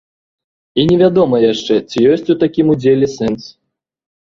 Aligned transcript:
І 0.83 0.85
невядома 0.91 1.41
яшчэ, 1.43 1.77
ці 1.93 2.07
ёсць 2.15 2.31
у 2.37 2.39
такім 2.47 2.73
удзеле 2.77 3.13
сэнс? 3.19 3.43